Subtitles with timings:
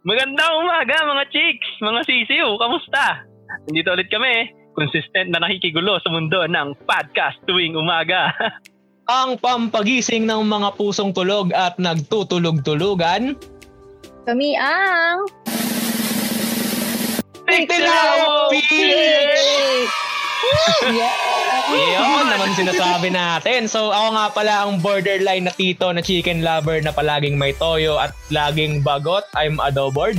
[0.00, 3.20] Magandang umaga mga chicks, mga sisiw, kamusta?
[3.68, 8.32] Nandito ulit kami, consistent na nakikigulo sa mundo ng podcast tuwing umaga.
[9.20, 13.36] Ang pampagising ng mga pusong tulog at nagtutulog-tulugan.
[14.24, 15.26] Kami ang...
[17.44, 20.09] Tiklaw Pitch!
[20.90, 21.30] Yeah!
[21.70, 23.70] Yun naman sinasabi natin.
[23.70, 28.00] So ako nga pala ang borderline na tito na chicken lover na palaging may toyo
[28.00, 29.22] at laging bagot.
[29.38, 30.18] I'm adobored.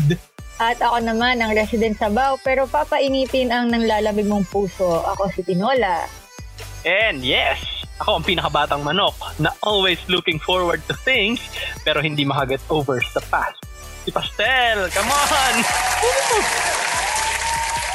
[0.61, 5.01] At ako naman ang resident sa Bao pero papainitin ang nanglalamig mong puso.
[5.17, 6.05] Ako si Tinola.
[6.85, 7.59] And yes,
[8.01, 11.41] ako ang pinakabatang manok na always looking forward to things
[11.81, 13.57] pero hindi makaget over sa past.
[14.05, 15.55] Si Pastel, come on!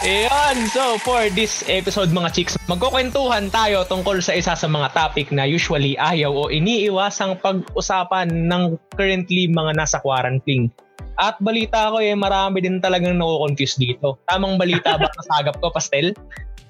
[0.05, 5.33] Ayan, so for this episode mga chicks, magkukwentuhan tayo tungkol sa isa sa mga topic
[5.33, 10.69] na usually ayaw o iniiwasang pag-usapan ng currently mga nasa quarantine.
[11.17, 14.21] At balita ko eh, marami din talagang nako-confuse dito.
[14.29, 16.13] Tamang balita ba kasagap ko, Pastel?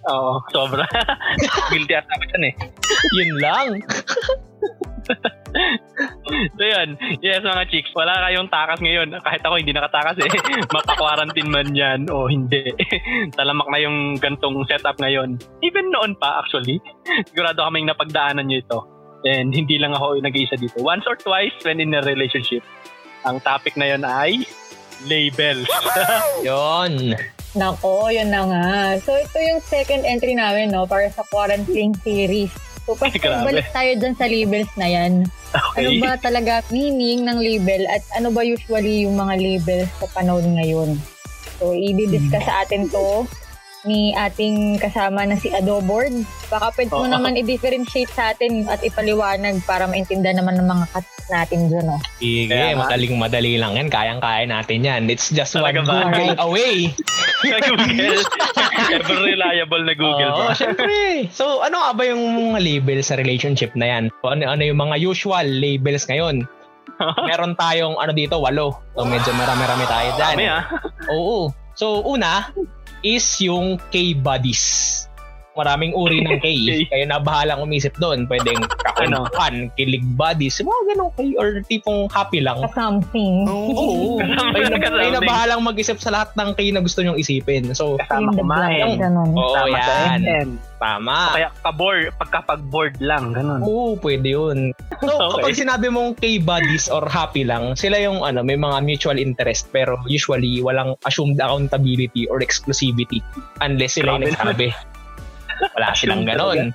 [0.07, 0.87] Oo, sobra.
[1.75, 2.55] Guilty ata ako dyan eh.
[3.11, 3.69] Yun lang.
[6.57, 9.15] So yun, yes mga chicks, wala kayong takas ngayon.
[9.23, 10.31] Kahit ako hindi nakatakas eh.
[10.75, 12.73] Mapa-quarantine man yan o hindi.
[13.39, 15.41] Talamak na yung gantong setup ngayon.
[15.63, 16.83] Even noon pa actually.
[17.31, 18.79] Sigurado kaming napagdaanan nyo ito.
[19.27, 20.83] And hindi lang ako nag-iisa dito.
[20.85, 22.63] Once or twice when in a relationship.
[23.27, 24.45] Ang topic na yun ay
[25.09, 25.67] labels.
[26.47, 27.17] Yun.
[27.57, 28.67] Nako, yun na nga.
[29.01, 32.53] So ito yung second entry namin no para sa quarantine series.
[32.87, 33.51] So grabe.
[33.51, 35.13] balik tayo dyan sa labels na yan.
[35.75, 35.99] Ano okay.
[35.99, 40.95] ba talaga meaning ng label at ano ba usually yung mga labels sa panahon ngayon?
[41.57, 43.27] So, i-discuss sa atin to
[43.87, 46.13] ni ating kasama na si Adoboard.
[46.51, 47.11] Baka pwede mo Oo.
[47.11, 51.87] naman i-differentiate sa atin at ipaliwanag para maintindihan naman ng mga kat natin dyan.
[51.91, 52.01] Oh.
[52.19, 53.89] Sige, Kaya madaling madali lang yan.
[53.91, 55.03] Kayang-kaya natin yan.
[55.11, 55.95] It's just Talaga one ba?
[56.11, 56.75] Google away.
[57.67, 58.23] Google.
[58.91, 60.55] Ever reliable na Google Oo, ba?
[60.55, 61.27] syempre.
[61.31, 62.23] So, ano nga ba yung
[62.55, 64.05] mga label sa relationship na yan?
[64.23, 66.47] Ano, ano yung mga usual labels ngayon?
[67.29, 68.79] Meron tayong ano dito, walo.
[68.95, 70.35] So, medyo marami-rami tayo dyan.
[70.35, 70.63] Dami ah.
[71.11, 71.51] Oo.
[71.77, 72.49] So, una
[73.03, 75.06] is yung K-buddies.
[75.57, 76.47] Maraming uri ng K.
[76.47, 76.71] K.
[76.87, 78.29] Kayo na bahalang umisip doon.
[78.29, 81.21] Pwedeng kakwentuhan, kilig buddies, mga ganun K.
[81.37, 82.61] Or tipong happy lang.
[82.71, 83.49] Something.
[83.49, 84.21] Oo.
[84.55, 85.27] kayo, na, kayo na Kasama.
[85.27, 87.73] bahalang mag-isip sa lahat ng K na gusto nyong isipin.
[87.73, 89.01] So, Kasama kumain.
[89.01, 89.33] ganun.
[89.33, 89.65] oo sa
[90.21, 90.61] yan.
[90.77, 91.33] Tama.
[91.33, 93.65] Kaya ka-board, pagkapag-board lang, ganun.
[93.65, 94.59] Oo, pwede yun.
[95.01, 95.43] So, Okay.
[95.43, 99.97] kapag sinabi mong K-buddies or happy lang, sila yung ano, may mga mutual interest pero
[100.05, 103.25] usually walang assumed accountability or exclusivity
[103.59, 104.69] unless sila yung Grabe nagsabi.
[105.77, 106.73] Wala silang ganon.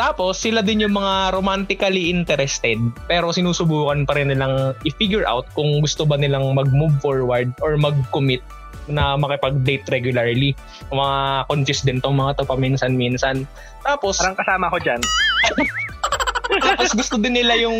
[0.00, 5.84] Tapos, sila din yung mga romantically interested pero sinusubukan pa rin nilang i-figure out kung
[5.84, 8.40] gusto ba nilang mag-move forward or mag-commit
[8.88, 10.56] na makipag-date regularly.
[10.88, 13.44] Mga confused din tong mga to paminsan-minsan.
[13.84, 15.00] Tapos, Parang kasama ko dyan.
[16.64, 17.76] tapos gusto din nila yung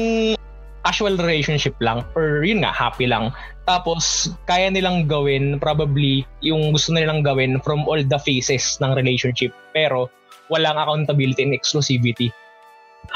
[0.84, 3.32] casual relationship lang or yun nga, happy lang.
[3.64, 9.50] Tapos, kaya nilang gawin probably yung gusto nilang gawin from all the phases ng relationship
[9.72, 10.12] pero
[10.52, 12.28] walang accountability and exclusivity.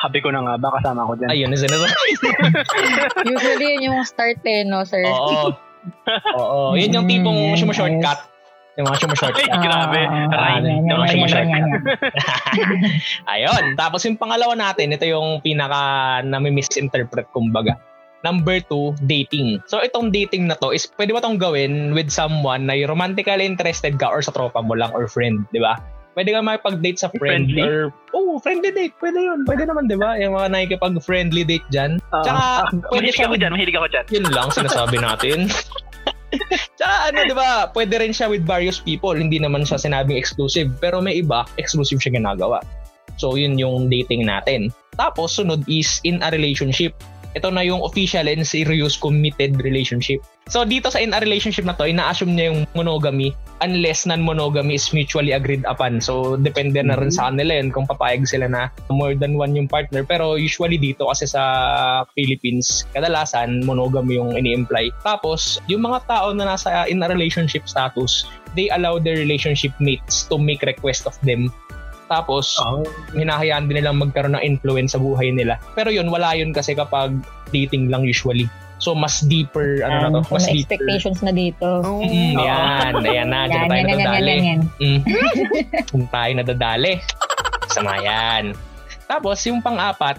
[0.00, 1.28] Sabi ko na nga ba, kasama ko dyan.
[1.32, 1.64] Ayun, is
[3.32, 5.04] Usually yun yung start eh, no, sir?
[5.04, 5.52] Oo.
[6.36, 6.60] Oo.
[6.76, 8.20] Yun yung tipong Mm, shortcut.
[8.78, 9.50] Yung mga Ay, shortcut.
[9.58, 10.00] grabe.
[10.06, 11.70] Ah, Aray, yan, yung mga yan.
[13.34, 13.64] Ayun.
[13.74, 15.80] Tapos yung pangalawa natin, ito yung pinaka
[16.22, 17.74] nami-misinterpret kumbaga.
[18.22, 19.62] Number two, dating.
[19.66, 23.98] So itong dating na to is pwede ba tong gawin with someone na romantically interested
[23.98, 25.78] ka or sa tropa mo lang or friend, di ba?
[26.14, 27.62] Pwede ka makipag-date sa friend Friendly?
[27.62, 28.90] or oh, friendly date.
[28.98, 29.46] Pwede yun.
[29.46, 30.18] Pwede naman, di ba?
[30.18, 32.02] Yung mga nakikipag-friendly date dyan.
[32.10, 32.22] Oo.
[32.26, 34.04] Tsaka, Ah, pwede mahilig siya ako dyan, mahilig ako dyan.
[34.10, 35.38] yun lang sinasabi natin.
[36.88, 39.12] Tsaka ano, di ba, pwede rin siya with various people.
[39.12, 40.72] Hindi naman siya sinabing exclusive.
[40.80, 42.64] Pero may iba, exclusive siya ginagawa.
[43.20, 44.72] So, yun yung dating natin.
[44.96, 46.96] Tapos, sunod is in a relationship.
[47.36, 50.24] Ito na yung official and serious committed relationship.
[50.48, 54.88] So, dito sa in a relationship na to, ina-assume niya yung monogamy unless non-monogamy is
[54.96, 56.00] mutually agreed upon.
[56.00, 59.68] So, depende na rin sa kanila yun kung papayag sila na more than one yung
[59.68, 60.08] partner.
[60.08, 61.42] Pero usually dito kasi sa
[62.16, 64.88] Philippines, kadalasan monogamy yung ini-imply.
[65.04, 68.24] Tapos, yung mga tao na nasa in a relationship status,
[68.56, 71.52] they allow their relationship mates to make request of them.
[72.08, 72.80] Tapos, Oh.
[73.12, 75.60] hinahayaan din nilang magkaroon ng influence sa buhay nila.
[75.76, 77.12] Pero yun, wala yun kasi kapag
[77.52, 78.48] dating lang usually.
[78.78, 80.78] So, mas deeper, ano na to, So, mas deeper.
[80.78, 81.82] expectations na dito.
[81.82, 82.46] Mm, Oo.
[82.46, 84.30] yan, ayan na, dyan Yan, tayo yan, yan, yan, nadadali.
[84.30, 84.60] yan, yan.
[84.78, 85.00] Mm.
[86.14, 86.92] Tayo nadadali.
[87.68, 88.44] Sama yan.
[89.04, 90.16] Tapos, yung pang-apat,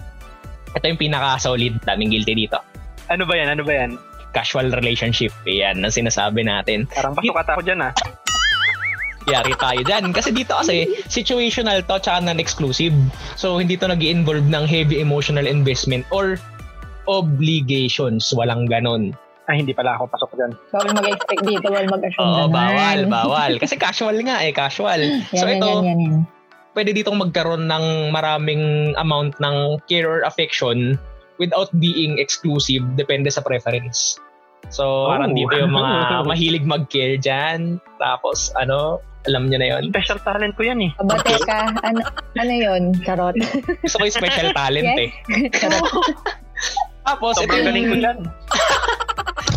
[0.70, 2.60] ito yung pinaka-solid, daming guilty dito.
[3.08, 3.48] Ano ba yan?
[3.56, 3.96] Ano ba yan?
[4.30, 5.34] casual relationship.
[5.42, 6.86] Yan ang sinasabi natin.
[6.86, 7.92] Parang pasok ata ako dyan ah.
[9.28, 10.10] Yari tayo dyan.
[10.10, 12.94] Kasi dito kasi, situational to tsaka non-exclusive.
[13.36, 16.40] So, hindi to nag involve ng heavy emotional investment or
[17.06, 18.28] obligations.
[18.30, 19.12] Walang ganon.
[19.44, 20.52] Ay, hindi pala ako pasok dyan.
[20.70, 22.52] Bawal mag-expect dito, bawal mag-assume Oo, ganun.
[22.52, 23.52] bawal, bawal.
[23.56, 25.00] Kasi casual nga eh, casual.
[25.00, 26.14] Yan, So, yan, ito, yan, yan, yan.
[26.70, 28.62] pwede ditong magkaroon ng maraming
[28.94, 30.94] amount ng care or affection
[31.36, 34.20] without being exclusive, depende sa preference.
[34.68, 35.10] So, Oh.
[35.10, 35.92] parang dito yung mga
[36.30, 37.82] mahilig mag-care dyan.
[37.98, 40.90] Tapos, ano, alam nyo na yon Special talent ko yan eh.
[40.94, 42.00] Aba, teka, ano,
[42.36, 42.82] ano yun?
[43.02, 43.34] Charot.
[43.82, 45.00] Gusto ko yung special talent Yes.
[45.02, 45.10] eh.
[45.50, 45.84] Charot.
[47.10, 47.66] Tapos, ito Sobrang yung...
[47.66, 48.18] galing ko dyan.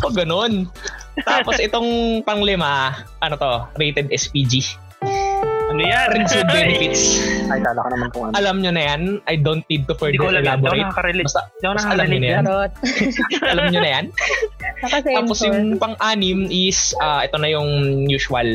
[0.03, 0.67] Oh, ganun.
[1.23, 2.91] Tapos, itong panglima,
[3.23, 4.75] ano to, rated SPG.
[5.71, 6.11] Ano yan?
[6.11, 7.01] Friends with benefits.
[7.47, 8.33] Ay, kala ko naman kung ano.
[8.35, 9.01] Alam nyo na yan.
[9.31, 10.59] I don't need to Hindi ko further alam yan.
[10.59, 10.83] Hindi elaborate.
[10.83, 11.27] nakaka-relate.
[11.31, 12.43] Basta, Hindi ako basta alam nyo na yan.
[13.53, 14.05] alam nyo na yan.
[14.83, 17.69] Tapos yung pang-anim is, ah, ito na yung
[18.11, 18.47] usual,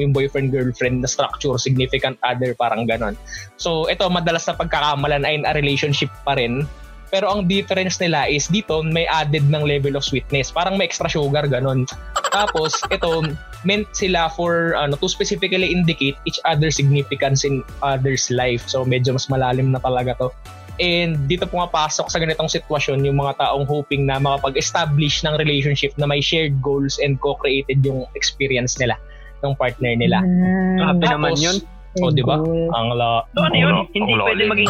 [0.00, 3.20] yung boyfriend-girlfriend na structure, significant other, parang ganon.
[3.60, 6.64] So, ito, madalas na pagkakamalan ay in a relationship pa rin.
[7.10, 10.50] Pero ang difference nila is dito, may added ng level of sweetness.
[10.50, 11.86] Parang may extra sugar, ganon.
[12.34, 13.22] Tapos, ito,
[13.62, 18.66] meant sila for, ano, to specifically indicate each other's significance in other's life.
[18.66, 20.28] So, medyo mas malalim na talaga to.
[20.76, 26.04] And dito pumapasok sa ganitong sitwasyon yung mga taong hoping na makapag-establish ng relationship na
[26.04, 29.00] may shared goals and co-created yung experience nila
[29.40, 30.20] ng partner nila.
[30.20, 31.56] Ah, Grabe naman yun.
[32.04, 32.36] Oh, di ba?
[32.76, 33.74] Ang la So ano yun?
[33.96, 34.68] Hindi pwede maging.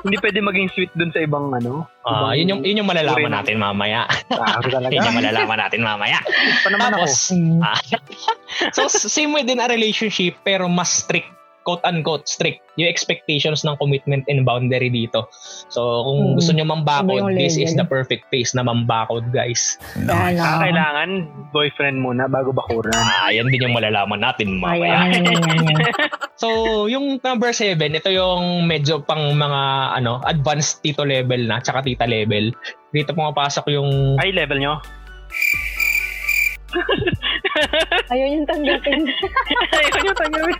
[0.00, 1.84] Hindi pwede maging sweet dun sa ibang ano.
[2.02, 4.08] Ah, yun yung yun yung malalaman natin mamaya.
[4.26, 4.92] Grabe talaga.
[4.94, 6.18] yun yung malalaman natin mamaya.
[6.60, 7.04] Pa naman ako.
[7.04, 7.60] Tapos, Mm.
[7.60, 7.78] ah,
[8.74, 11.28] so same within a relationship pero mas strict
[11.60, 15.28] quote unquote strict yung expectations ng commitment and boundary dito.
[15.68, 16.34] So kung Mm.
[16.34, 19.76] gusto nyo mambakod, yung this is the perfect phase na mambakod guys.
[19.94, 20.58] Yan, Ah, ah.
[20.58, 21.10] kailangan
[21.52, 22.96] boyfriend muna bago bakuran.
[22.96, 24.88] Ah, yan din yung malalaman natin Ay, mamaya.
[25.04, 25.78] yan, yan, yan, yan.
[26.40, 29.62] So, yung number 7, ito yung medyo pang mga
[30.00, 32.48] ano, advanced tito level na, tsaka tita level.
[32.96, 34.80] Dito pumapasok yung Ay, level nyo.
[38.14, 39.04] Ayun yung tanggapin.
[39.76, 40.56] Ayun yung tanggapin.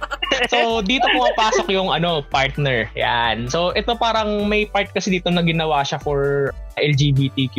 [0.52, 2.92] So, dito pumapasok yung ano, partner.
[2.92, 3.48] Yan.
[3.48, 7.56] So, ito parang may part kasi dito na ginawa siya for LGBTQ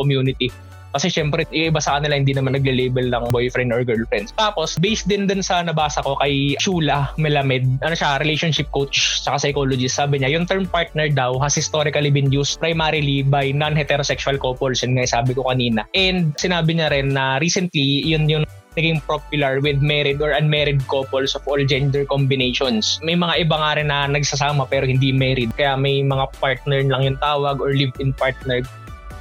[0.00, 0.48] community.
[0.96, 4.32] Kasi syempre, iba sa kanila hindi naman nagle-label ng boyfriend or girlfriend.
[4.40, 9.48] Tapos, based din dun sa nabasa ko kay Shula Melamed, ano siya, relationship coach saka
[9.48, 14.80] psychologist, sabi niya, yung term partner daw has historically been used primarily by non-heterosexual couples.
[14.80, 15.84] Yun nga sabi ko kanina.
[15.92, 18.44] And sinabi niya rin na recently, yun yung
[18.78, 23.02] naging popular with married or unmarried couples of all gender combinations.
[23.02, 25.50] May mga iba nga rin na nagsasama pero hindi married.
[25.58, 28.62] Kaya may mga partner lang yung tawag or live-in partner.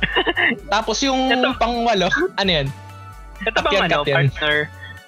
[0.73, 2.67] Tapos yung Ito- pangwalo, ano yan?
[3.39, 4.55] Ito bang ano, partner?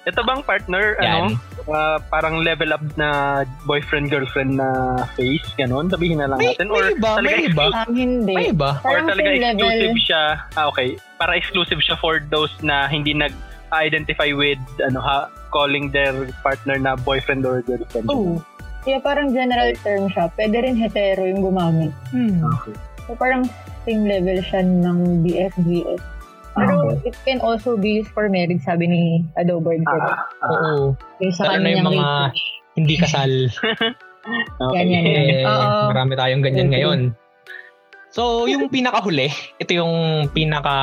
[0.00, 1.04] Ito bang partner, Yan.
[1.04, 1.20] ano,
[1.68, 4.68] ah, parang level up na boyfriend-girlfriend na
[5.12, 5.86] face, ganun?
[5.86, 6.66] Sabihin na lang May, natin.
[6.66, 7.64] may Or iba, talaga, may iba.
[7.68, 8.32] Ah, hindi.
[8.32, 8.70] May iba.
[8.76, 9.60] or Parang talaga exclusive
[9.92, 10.00] level.
[10.00, 10.22] siya.
[10.56, 10.88] Ah, okay.
[11.16, 15.18] Para exclusive siya for those na hindi nag-identify with, ano ha,
[15.50, 18.08] calling their partner na boyfriend or girlfriend.
[18.08, 18.40] Oo.
[18.80, 20.32] Kaya parang general term siya.
[20.32, 21.92] Pwede rin hetero yung gumamit.
[22.56, 22.72] Okay.
[23.04, 23.44] So parang
[23.84, 26.02] same level siya ng BFGS.
[26.50, 29.02] Pero it can also be used for marriage, sabi ni
[29.38, 29.86] Adobert.
[29.86, 30.98] Ah, ah, Oo.
[31.22, 32.40] yung sa lalo na yung mga- research.
[32.70, 33.32] Hindi kasal.
[34.62, 34.76] okay.
[34.76, 35.26] Yan, yan, yan.
[35.30, 35.94] Eh, Oo.
[35.94, 36.74] marami tayong ganyan Okay.
[36.78, 37.00] ngayon.
[38.10, 39.30] So, yung pinakahuli,
[39.62, 40.74] ito yung pinaka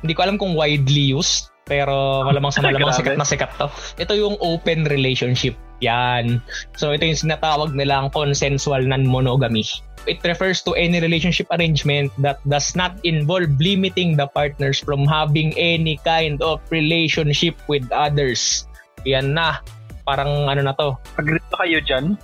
[0.00, 3.68] hindi ko alam kung widely used, pero malamang sa malamang sikat na sikat to.
[3.96, 5.56] Ito yung open relationship.
[5.80, 6.40] Yan.
[6.76, 9.64] So, ito yung sinatawag nilang consensual non-monogamy.
[10.04, 15.56] It refers to any relationship arrangement that does not involve limiting the partners from having
[15.56, 18.68] any kind of relationship with others.
[19.08, 19.64] Yan na.
[20.04, 22.20] Parang ano na to, Agree kayo dyan?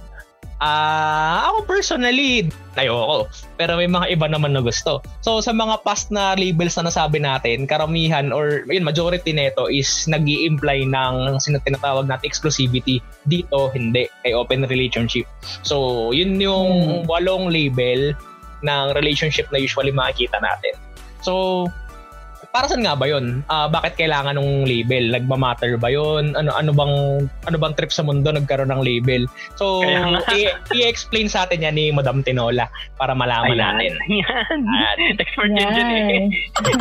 [0.60, 3.32] Ah, ako personally, ayoko.
[3.56, 5.00] Pero may mga iba naman na gusto.
[5.24, 9.88] So sa mga past na labels na nasabi natin, karamihan or yun, majority nito is
[10.04, 13.00] nag imply ng tinatawag natin exclusivity.
[13.24, 14.04] Dito, hindi.
[14.28, 15.24] Ay open relationship.
[15.64, 18.12] So, yun yung walong label
[18.60, 20.76] ng relationship na usually makikita natin.
[21.24, 21.64] So,
[22.50, 23.46] para saan nga ba 'yon?
[23.46, 25.14] Ah, bakit kailangan ng label?
[25.14, 26.34] Nagma-matter ba 'yon?
[26.34, 26.94] Ano ano bang
[27.46, 29.30] ano bang trip sa mundo nagkaroon ng label?
[29.54, 29.86] So,
[30.30, 32.66] i- i-explain sa atin yan ni Madam Tinola
[32.98, 33.94] para malaman natin.
[34.10, 34.60] Yan.
[34.66, 34.96] Ayan.
[35.16, 36.22] Expert yan dyan eh.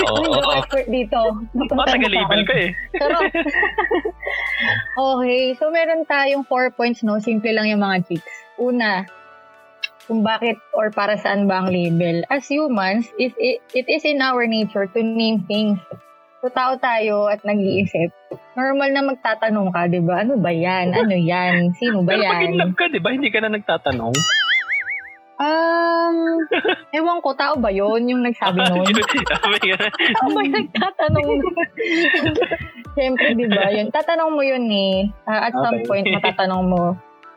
[0.09, 0.51] Oo, oo.
[0.57, 1.21] expert dito.
[1.37, 2.69] Oh, taga-label ka eh.
[2.97, 3.17] Pero,
[5.15, 5.53] okay.
[5.55, 7.21] So, meron tayong four points, no?
[7.21, 8.25] Simple lang yung mga chicks.
[8.57, 9.05] Una,
[10.09, 12.25] kung bakit or para saan ba ang label.
[12.27, 15.77] As humans, it, it, it is in our nature to name things.
[16.41, 18.09] So, tao tayo at nag-iisip.
[18.57, 20.25] Normal na magtatanong ka, di ba?
[20.25, 20.97] Ano ba yan?
[20.97, 21.77] Ano yan?
[21.77, 22.57] Sino ba Pero pag in yan?
[22.57, 23.13] love ka, di ba?
[23.13, 24.13] Hindi ka na nagtatanong.
[25.39, 26.15] Um,
[26.97, 28.87] ewan ko, tao ba yon yung nagsabi nun?
[28.87, 31.27] Tao ba yung nagtatanong?
[32.97, 33.69] Siyempre, di ba?
[33.69, 35.11] Yun, tatanong mo yun eh.
[35.29, 35.87] Ah, at some Okay.
[35.87, 36.83] point, matatanong mo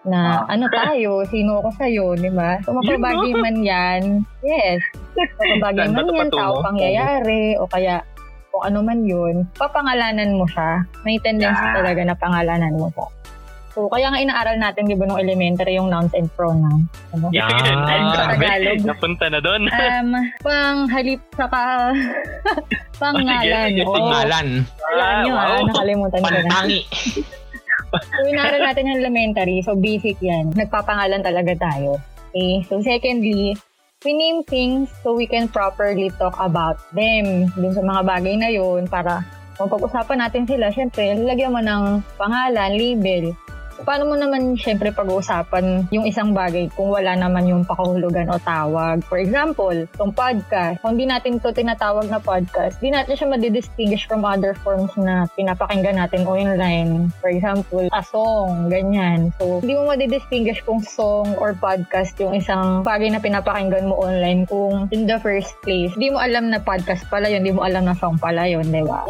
[0.02, 2.59] na ano tayo, sino ako sa'yo, di ba?
[2.66, 4.26] So, mapabagay man yan.
[4.42, 4.82] Yes.
[5.38, 8.02] Mapabagay man yan, tao pangyayari, o kaya
[8.50, 10.82] kung ano man yun, papangalanan mo siya.
[11.06, 11.76] May tendency Yeah.
[11.78, 13.06] talaga na pangalanan mo siya.
[13.73, 16.85] So, kaya nga inaaral natin, di ba, nung elementary, yung nouns and pronouns.
[17.16, 17.32] Ano?
[17.32, 17.49] Yan.
[18.12, 18.85] Sa Tagalog.
[18.85, 19.62] Napunta na doon.
[19.73, 20.09] Um,
[20.44, 21.88] panghalip saka
[23.00, 23.73] pangalan.
[23.73, 23.97] Sige, sige, Oo.
[23.97, 24.47] Pangalan.
[25.25, 25.64] Nyo ah, wow.
[25.73, 26.37] nakalimutan ko na.
[26.44, 26.80] Pantangi.
[27.92, 30.52] So, inaral natin yung elementary, so basic yan.
[30.56, 32.00] Nagpapangalan talaga tayo.
[32.32, 33.52] Okay, so secondly,
[34.02, 37.52] we name things so we can properly talk about them.
[37.52, 39.20] Dun sa mga bagay na yun, para
[39.61, 43.37] kung pag-usapan natin sila, syempre, lagyan mo ng pangalan, label.
[43.83, 49.03] Paano mo naman, syempre, pag-uusapan yung isang bagay kung wala naman yung pakahulugan o tawag?
[49.11, 50.79] For example, itong podcast.
[50.87, 55.27] Kung di natin to tinatawag na podcast, di natin siya madidistinguish from other forms na
[55.35, 57.11] pinapakinggan natin online.
[57.19, 59.35] For example, a song, ganyan.
[59.43, 64.47] So, hindi mo madidistinguish kung song or podcast yung isang bagay na pinapakinggan mo online
[64.47, 67.83] kung in the first place, di mo alam na podcast pala yun, di mo alam
[67.83, 69.03] na song pala yun, di ba?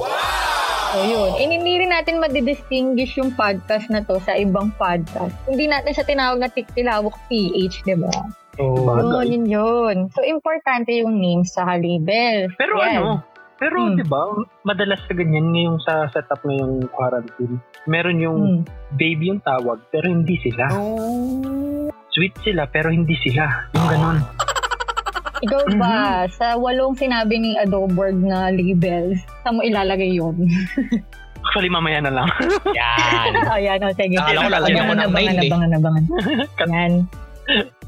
[0.92, 1.30] So, yun.
[1.40, 5.32] And hindi rin natin madidistinguish yung podcast na to sa ibang podcast.
[5.49, 8.12] Hindi natin siya tinawag na tiktilawak PH, di ba?
[8.61, 8.84] Oh.
[8.84, 9.32] Bagay.
[9.32, 9.96] Yun, yun, yun.
[10.12, 12.52] So, importante yung names sa label.
[12.61, 12.92] Pero Yan.
[12.92, 13.25] ano,
[13.56, 13.96] pero Hmm.
[13.96, 14.20] di ba,
[14.66, 17.56] madalas sa ganyan ngayong sa setup ngayong quarantine,
[17.88, 18.62] meron yung Hmm.
[18.92, 20.66] baby yung tawag, pero hindi sila.
[20.76, 21.88] Oh.
[22.12, 23.72] Sweet sila, pero hindi sila.
[23.72, 24.18] Yung ganon.
[25.42, 26.38] Ikaw ba, Mm-hmm.
[26.38, 30.38] sa walong sinabi ni Adoboard na labels, saan mo ilalagay yun?
[31.42, 32.28] Actually, mamaya na lang.
[32.78, 33.30] Yan.
[33.50, 34.14] Ayan, o, sige.
[34.14, 35.50] Akala ko lalagyan ko ng Abangan, mind eh.
[35.50, 36.04] abangan, abangan.
[36.72, 36.92] Yan.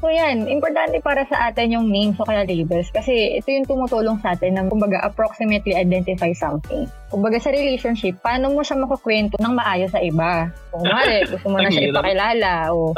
[0.03, 4.19] So yan, importante para sa atin yung names o kaya labels kasi ito yung tumutulong
[4.19, 6.83] sa atin na kumbaga approximately identify something.
[7.07, 10.51] Kumbaga sa relationship, paano mo siya makukwento ng maayos sa iba?
[10.75, 12.91] Kung mali, gusto mo na siya ipakilala o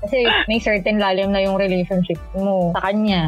[0.00, 3.26] kasi may certain lalim na yung relationship mo sa kanya.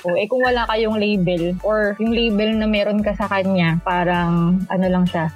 [0.00, 4.62] O, eh kung wala kayong label or yung label na meron ka sa kanya, parang
[4.66, 5.28] ano lang siya,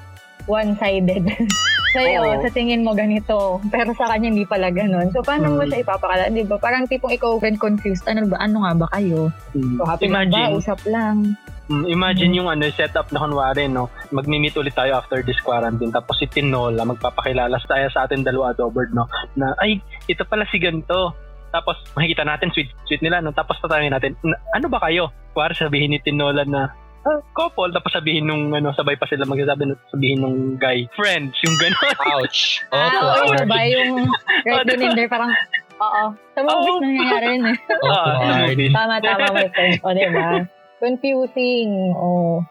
[0.46, 1.24] one-sided.
[1.92, 2.40] Sa'yo, Oo.
[2.40, 5.12] sa tingin mo ganito, pero sa kanya hindi pala ganun.
[5.12, 5.68] So, paano mo Hmm.
[5.68, 6.32] siya ipapakala?
[6.32, 6.56] Di ba?
[6.56, 9.28] Parang tipong ikaw when confused, ano ba, ano nga ba kayo?
[9.52, 10.40] So, happy lang ba?
[10.40, 11.36] Imagine, Usap lang.
[11.68, 13.92] mm, imagine yung ano, setup na kunwari, no?
[14.08, 15.92] Mag-meet ulit tayo after this quarantine.
[15.92, 19.04] Tapos si Tinola, magpapakilala tayo sa atin dalawa adoberd, no?
[19.36, 19.76] Na, ay,
[20.08, 21.12] ito pala si ganito.
[21.52, 23.30] Tapos makikita natin, sweet, sweet nila, no?
[23.30, 25.12] Tapos tatanungin natin, "Na- ano ba kayo?
[25.30, 29.68] Kuwari sabihin ni Tinola na, ah, couple, tapos sabihin nung, ano, sabay pa sila magsasabi,
[29.68, 29.76] no?
[29.88, 31.96] sabihin nung guy, friends, yung gano'n.
[32.16, 32.64] Ouch.
[32.70, 33.04] Ah, Opo.
[33.04, 33.58] oo, yun ba?
[33.68, 33.90] Yung
[34.46, 34.80] right Oh, diba?
[34.80, 35.30] Tinder, parang,
[35.76, 36.02] oo.
[36.32, 36.80] Sa movies Oo.
[36.80, 37.56] nangyayari yun eh.
[37.84, 39.76] Ah, Tama, tama, my friend.
[39.82, 40.28] O, di ba?
[40.82, 41.70] Confusing.
[41.94, 42.06] O.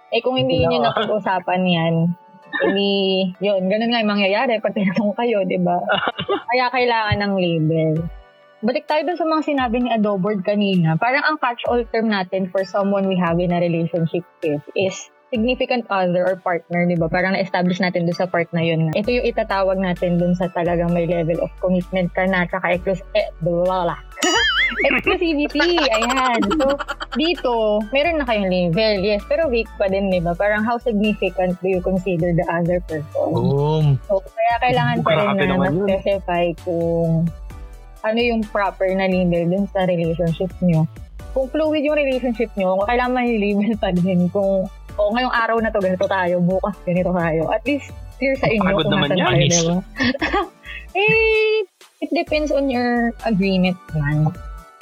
[0.09, 1.93] Eh, kung hindi yung napag-usapan yan,
[2.59, 2.91] hindi,
[3.39, 5.79] yun, ganun nga yung mangyayari pag tinanong kayo, di ba?
[6.51, 7.93] Kaya kailangan ng label.
[8.61, 10.93] Balik tayo dun sa mga sinabi ni Adoboard kanina.
[10.93, 15.89] Parang ang catch-all term natin for someone we have in a relationship with is significant
[15.89, 17.09] other or partner, di ba?
[17.09, 18.93] Parang na-establish natin dun sa part na yun.
[18.93, 23.07] Ito yung itatawag natin dun sa talagang may level of commitment ka na, tsaka exclus-
[23.17, 23.97] eh, blah,
[24.93, 25.81] exclusivity.
[25.81, 26.45] Ayan.
[26.61, 26.77] So,
[27.17, 28.93] dito, meron na kayong level.
[29.01, 30.37] Yes, pero weak pa din, di ba?
[30.37, 33.25] Parang how significant do you consider the other person?
[33.33, 33.97] Boom.
[34.05, 37.25] So, kaya kailangan pa rin na ma-specify kung
[38.01, 40.85] ano yung proper na label dun sa relationship nyo.
[41.31, 44.67] Kung fluid yung relationship nyo, kailangan may label pa din kung
[44.99, 47.47] o ngayong araw na to ganito tayo, bukas ganito tayo.
[47.49, 47.89] At least
[48.19, 49.77] clear sa inyo Pagod kung naman nasan tayo, diba?
[50.99, 51.63] eh,
[52.03, 54.29] it depends on your agreement man.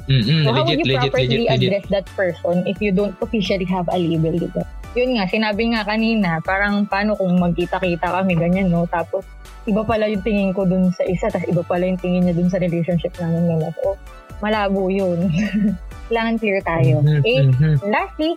[0.09, 1.53] Mm-mm, So, how would legit, you legit, properly legit, legit.
[1.53, 4.65] address that person if you don't officially have a label, di ba?
[4.97, 8.89] Yun nga, sinabi nga kanina, parang paano kung magkita-kita kami, ganyan, no?
[8.89, 9.21] Tapos,
[9.69, 12.49] iba pala yung tingin ko dun sa isa, tapos iba pala yung tingin niya dun
[12.49, 13.69] sa relationship namin nila.
[13.77, 13.93] So,
[14.41, 15.29] malabo yun.
[16.09, 17.05] Kailangan clear tayo.
[17.05, 17.45] Okay?
[17.45, 17.85] mhm.
[17.85, 18.33] Lastly,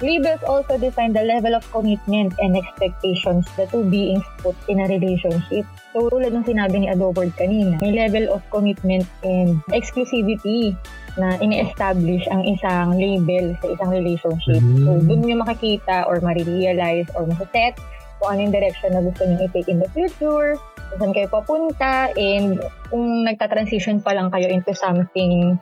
[0.00, 4.86] labels also define the level of commitment and expectations the two beings put in a
[4.86, 5.66] relationship.
[5.92, 10.76] So, tulad ng sinabi ni Adobord kanina, may level of commitment and exclusivity
[11.18, 14.62] na ini-establish ang isang label sa isang relationship.
[14.62, 14.84] Mm.
[14.86, 17.74] So, dun nyo makikita or marirealize or masaset
[18.18, 20.58] kung ano yung direction na gusto nyo i-take in the future,
[20.90, 22.58] kung saan kayo papunta, and
[22.90, 25.58] kung nagta-transition pa lang kayo into something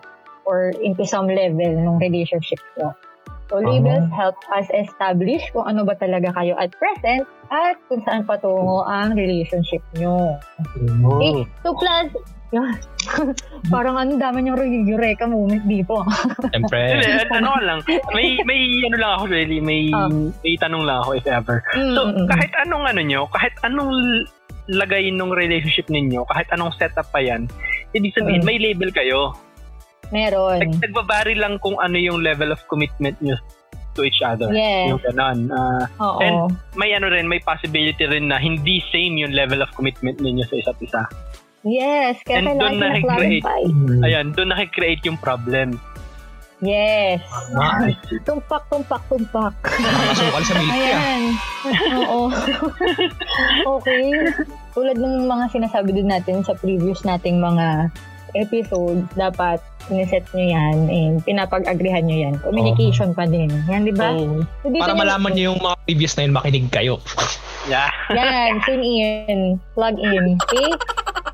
[0.49, 2.97] or into some level ng relationship nyo.
[3.46, 8.26] So, labels help us establish kung ano ba talaga kayo at present at kung saan
[8.26, 10.34] patungo ang relationship nyo.
[10.76, 11.46] Okay?
[11.62, 12.10] So, plus,
[13.74, 16.02] parang ano, dami niyong re- eureka moment dito.
[16.50, 16.98] Siyempre.
[17.22, 17.78] At ano lang,
[18.12, 20.10] may, may ano lang ako really, may, Ah.
[20.10, 21.62] may tanong lang ako if ever.
[21.74, 22.26] Mm, So, mm, mm.
[22.26, 23.92] kahit anong ano nyo, kahit anong
[24.66, 27.46] lagay nung relationship ninyo, kahit anong setup pa yan,
[27.94, 28.46] ibig sabihin, Mm.
[28.46, 29.34] may label kayo.
[30.08, 30.58] Meron.
[30.58, 33.34] Nag, nagbabari lang kung ano yung level of commitment nyo
[33.92, 34.52] to each other.
[34.52, 34.92] Yes.
[34.92, 35.48] Yung ganon.
[35.48, 36.20] Ah, Oo.
[36.20, 40.44] and- may ano rin, may possibility rin na hindi same yung level of commitment ninyo
[40.44, 41.02] sa isa't isa.
[41.64, 42.20] yes.
[42.22, 43.40] Kaya and doon na nag-create.
[43.42, 43.62] clarify.
[44.04, 45.80] Ayan, doon nakikreate yung problem.
[46.56, 47.20] Yes.
[47.52, 47.84] Ah,
[48.25, 49.52] Tumpak, tumpak, tumpak.
[49.76, 50.72] Nakasukal sa milk.
[50.72, 51.20] Ayan.
[52.00, 52.20] Oo.
[53.76, 54.02] okay.
[54.72, 57.92] Tulad ng mga sinasabi din natin sa previous nating mga
[58.38, 62.35] episodes, dapat sineset nyo yan and pinapag-agrihan nyo yan.
[62.43, 63.49] Communication pa din.
[63.71, 64.12] Yan, di ba?
[64.12, 66.95] So, So, para nyo- malaman niyo yung mga previous na yun, makinig kayo.
[67.66, 67.90] Yeah.
[68.14, 70.38] Yan, tune in, plug in.
[70.47, 70.71] Okay?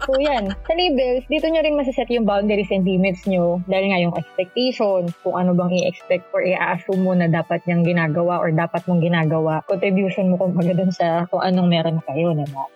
[0.03, 4.03] So yan, sa labels, dito nyo rin masaset yung boundaries and limits nyo dahil nga
[4.03, 8.83] yung expectations, kung ano bang i-expect or i-assume mo na dapat niyang ginagawa or dapat
[8.91, 12.67] mong ginagawa, contribution mo kumbaga dun sa kung anong meron kayo, diba?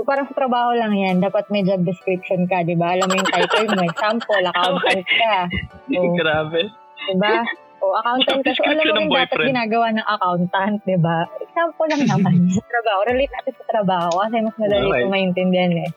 [0.00, 2.96] So parang sa trabaho lang yan, dapat may job description ka, di ba?
[2.96, 5.44] Alam mo yung title mo, example, accountant ka.
[5.92, 6.72] So, Grabe.
[7.04, 7.44] Diba?
[7.84, 8.56] O, accountant ka.
[8.56, 11.28] So, alam mo yung dapat ginagawa ng accountant, diba?
[11.44, 12.98] Example lang naman sa trabaho.
[13.12, 15.00] Relate natin sa trabaho kasi mas madali Okay.
[15.04, 15.90] ko maintindihan eh.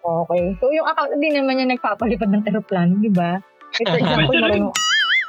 [0.00, 0.44] Okay.
[0.56, 3.44] So, yung accountant din naman yung nagpapalipad ng aeroplano, diba?
[3.76, 4.72] Like, for example, marunong,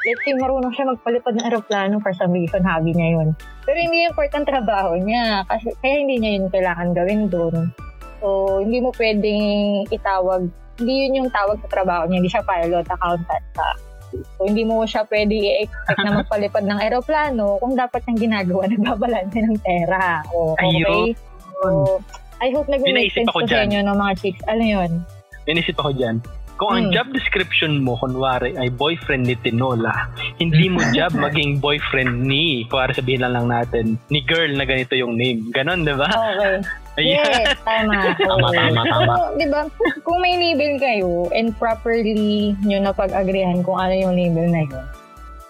[0.08, 3.36] let's say marunong siya magpalipad ng aeroplano for some reason, hobby niya yun.
[3.68, 5.44] Pero hindi important trabaho niya.
[5.52, 7.76] Kasi, kaya hindi niya yun kailangan gawin doon.
[8.22, 10.46] So, hindi mo pwedeng itawag,
[10.78, 12.18] hindi yun yung tawag sa trabaho niya.
[12.22, 13.70] Hindi siya pilot, accountant ka.
[14.38, 19.40] So, hindi mo siya pwede i-expect na magpalipad ng aeroplano kung dapat niyang ginagawa, nagbabalanse
[19.42, 20.22] ng pera.
[20.32, 20.70] O, okay?
[20.70, 21.18] Ayun.
[21.62, 21.68] So,
[22.42, 24.42] I hope nag-make sense to sa inyo ng mga chicks.
[24.50, 24.92] Ano yun?
[25.46, 26.18] Inisip ako dyan.
[26.62, 26.94] Kung ang Hmm.
[26.94, 32.94] job description mo, kunwari, ay boyfriend ni Tinola, hindi mo job maging boyfriend ni, kunwari
[32.94, 35.50] sabihin lang lang natin, ni girl na ganito yung name.
[35.50, 36.06] Ganon, di ba?
[36.06, 36.62] Okay.
[37.00, 37.24] Ayan.
[37.24, 37.96] Yes, tama.
[38.20, 39.14] Tama, tama, tama.
[39.16, 39.62] So, di ba,
[40.04, 44.86] kung may label kayo and properly nyo napag-agreehan kung ano yung label na yun,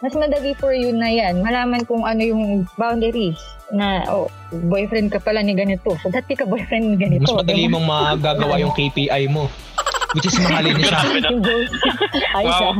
[0.06, 1.42] mas madali for you na yan.
[1.42, 3.42] Malaman kung ano yung boundaries
[3.74, 4.30] na, oh,
[4.70, 5.98] boyfriend ka pala ni ganito.
[6.06, 7.26] So, dati ka boyfriend ni ganito.
[7.26, 7.74] Mas madali diba?
[7.78, 9.50] mong magagawa yung KPI mo.
[10.12, 10.76] Which is mahalin.
[11.24, 11.72] Yung goals.
[12.36, 12.72] Ayos Wow.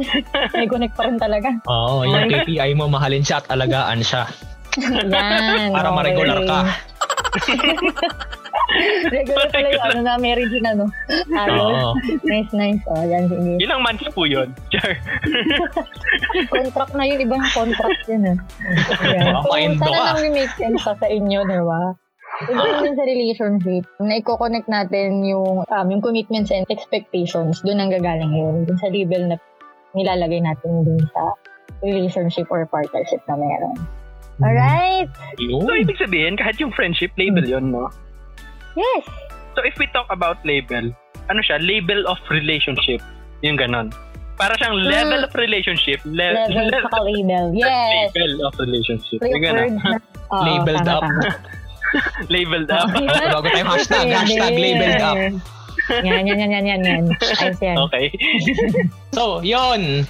[0.54, 1.50] May connect pa rin talaga.
[1.66, 4.30] Oo, yung KPI mo, mahalin siya at alagaan siya.
[4.78, 5.74] Yan.
[5.74, 5.96] Para okay.
[5.98, 6.58] ma-regular ka.
[9.12, 10.84] Regular pala yung ano na, Mary Jean, ano.
[11.32, 11.96] Ayos.
[12.26, 12.82] Nice, nice.
[12.90, 13.52] Oh, yan, sige.
[13.62, 14.52] Ilang months po yun?
[14.74, 14.96] Char.
[16.52, 18.38] contract na yun, ibang contract yun ah.
[19.06, 19.40] Yeah.
[19.42, 19.86] So, sana ka.
[19.86, 21.80] lang may make sense sa, sa inyo, di ba?
[22.36, 27.90] Ito din sa relationship, na i-connect natin yung, um, yung commitments and expectations, doon ang
[27.94, 28.68] gagaling yun.
[28.68, 29.36] Doon sa label na
[29.96, 31.32] nilalagay natin dun sa
[31.80, 33.76] relationship or partnership na meron.
[34.36, 35.08] Alright?
[35.40, 35.80] So, Yun.
[35.80, 37.88] ibig sabihin, kahit yung friendship, label yun, no?
[38.76, 39.08] Yes!
[39.56, 40.92] So, if we talk about label,
[41.32, 41.56] ano siya?
[41.56, 43.00] Label of relationship.
[43.40, 43.88] Yung ganon.
[44.36, 46.04] Para siyang level of relationship.
[46.04, 47.56] Le- Level sa label.
[47.56, 48.12] Yes!
[48.12, 49.18] Label of relationship.
[49.24, 49.72] So, Yung ganon.
[50.36, 51.04] Oo, Labeled up.
[52.34, 52.90] Labeled up.
[52.92, 53.00] Oh.
[53.32, 55.16] Bago tayong hashtag, hashtag labeled up.
[56.02, 57.04] Yan, yan, yan, yan, yan, yan.
[57.38, 57.76] Ayos yan.
[57.88, 58.10] Okay.
[59.14, 60.04] So, yun.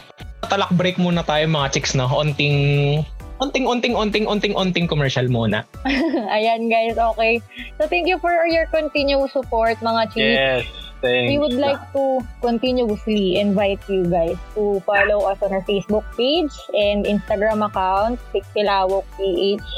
[0.49, 3.05] Talak break muna tayo mga chicks na onting
[3.41, 5.65] onting onting onting onting onting commercial muna.
[6.37, 7.43] Ayan guys, okay.
[7.77, 10.41] So thank you for your continuous support mga chicks.
[10.41, 10.65] Yes.
[11.05, 11.29] Thanks.
[11.29, 16.53] We would like to continuously invite you guys to follow us on our Facebook page
[16.73, 19.69] and Instagram account, Pixelawok PH.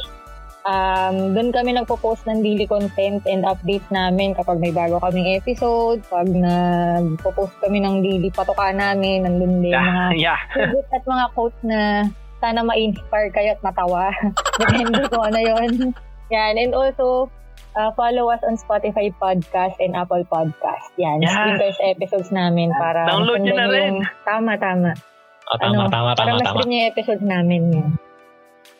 [0.68, 6.04] Um, doon kami nagpo-post ng daily content and updates namin kapag may bago kaming episode,
[6.06, 10.38] pag nagpo-post kami ng daily patoka namin, nandun din mga Yeah.
[10.54, 10.70] yeah.
[10.70, 11.80] Hugot at mga quotes na
[12.38, 14.10] sana ma-inspire kayo at matawa.
[14.60, 15.70] Depende kung ano yun.
[16.30, 16.54] Yan.
[16.56, 17.26] And also,
[17.74, 20.94] uh, follow us on Spotify Podcast and Apple Podcast.
[20.96, 21.18] Yan.
[21.20, 21.32] Yes.
[21.32, 23.92] Yung first episodes namin para Download nyo na rin.
[23.98, 24.90] yung- Tama, tama.
[25.48, 26.56] Ah, tama, ano, tama, para tama, tama.
[26.60, 27.90] mas yung episodes namin yan.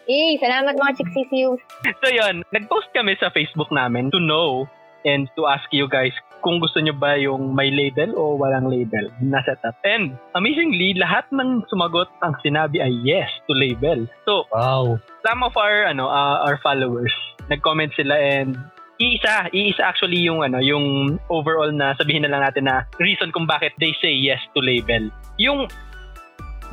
[0.09, 1.61] Eh, salamat mga chicksisius.
[2.01, 4.65] So yun, nag-post kami sa Facebook namin to know
[5.05, 9.11] and to ask you guys kung gusto nyo ba yung may label o walang label
[9.19, 9.75] na setup.
[9.83, 14.07] And amazingly, lahat ng sumagot ang sinabi ay yes to label.
[14.23, 15.03] So, Wow.
[15.27, 17.11] some of our ano uh, our followers
[17.49, 18.55] nag-comment sila and
[19.01, 23.49] iisa, iisa actually yung ano, yung overall na sabihin na lang natin na reason kung
[23.49, 25.09] bakit they say yes to label.
[25.41, 25.67] Yung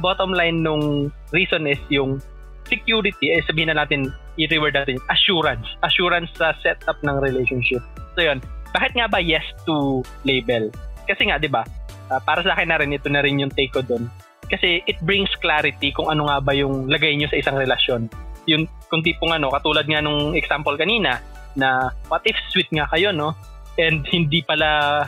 [0.04, 2.20] bottom line nung reason is yung
[2.66, 5.66] security, eh sabihin na natin, i-reword natin, assurance.
[5.86, 7.82] Assurance sa setup ng relationship.
[8.18, 8.42] So yun,
[8.76, 10.70] bakit nga ba yes to label?
[11.06, 11.64] Kasi nga, di ba,
[12.12, 14.10] uh, para sa akin na rin, ito na rin yung take ko doon.
[14.46, 18.10] Kasi it brings clarity kung ano nga ba yung lagay nyo sa isang relasyon.
[18.46, 21.18] Yung kung tipong ano, katulad nga nung example kanina,
[21.56, 23.34] na what if sweet nga kayo, no?
[23.80, 25.02] And hindi pala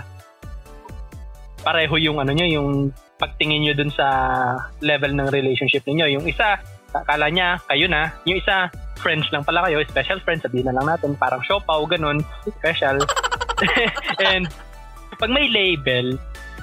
[1.62, 2.70] pareho yung ano nyo, yung
[3.20, 4.08] pagtingin nyo dun sa
[4.80, 6.62] level ng relationship niyo Yung isa,
[6.93, 8.13] akala niya, kayo na.
[8.23, 12.23] Yung isa, friends lang pala kayo, special friends, sabihin na lang natin, parang siopaw, ganun,
[12.47, 12.97] special.
[14.23, 14.47] And
[15.17, 16.17] pag may label,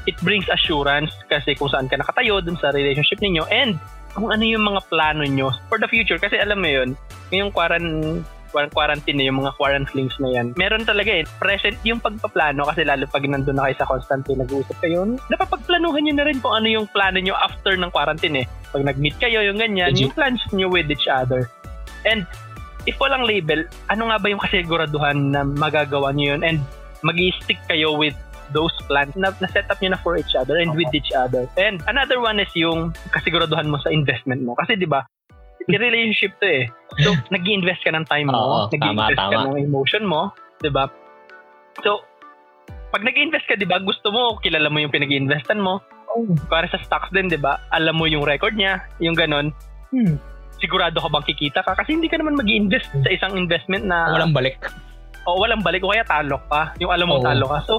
[0.04, 3.80] it brings assurance kasi kung saan ka nakatayo dun sa relationship niyo and
[4.14, 6.20] kung ano yung mga plano nyo for the future.
[6.20, 6.94] Kasi alam mo yun,
[7.32, 8.22] ngayong quarantine,
[8.70, 13.04] quarantine na yung mga quarantlings na yan, meron talaga eh, present yung pagpaplano kasi lalo
[13.10, 16.86] pag nandun na kayo sa constantly nag-uusap kayo, napapagplanuhan nyo na rin kung ano yung
[16.94, 18.46] plano nyo after ng quarantine eh.
[18.70, 20.02] Pag nag-meet kayo, yung ganyan, Legit.
[20.06, 21.50] yung plans nyo with each other.
[22.06, 22.26] And
[22.86, 26.58] if walang label, ano nga ba yung kasiguraduhan na magagawa nyo yun and
[27.04, 28.16] mag stick kayo with
[28.52, 30.84] those plans na, na set up nyo na for each other and okay.
[30.84, 31.48] with each other.
[31.56, 34.52] And another one is yung kasiguraduhan mo sa investment mo.
[34.56, 35.04] Kasi di ba,
[35.68, 36.64] relationship to eh.
[37.00, 40.88] So, nag invest ka ng time mo, nag invest ka ng emotion mo, di ba?
[41.82, 42.04] So,
[42.94, 45.82] pag nag invest ka, di ba, gusto mo, kilala mo yung pinag investan mo.
[46.14, 46.30] Oh.
[46.46, 47.58] Para sa stocks din, di ba?
[47.74, 49.50] Alam mo yung record niya, yung ganon.
[49.90, 50.14] Hmm.
[50.62, 51.74] Sigurado ka bang kikita ka?
[51.74, 54.14] Kasi hindi ka naman mag invest sa isang investment na...
[54.14, 54.62] Walang balik.
[55.26, 56.76] O walang balik o kaya talo ka.
[56.78, 57.24] Yung alam mo oh.
[57.26, 57.58] talo ka.
[57.66, 57.74] So,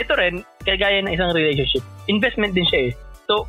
[0.00, 2.92] ito rin, kagaya ng isang relationship, investment din siya eh.
[3.28, 3.44] So,